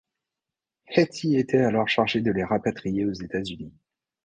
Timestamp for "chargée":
1.87-2.21